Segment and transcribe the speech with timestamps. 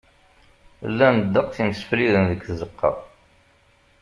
[0.91, 2.91] Llan ddeqs imsefliden deg tzeqqa.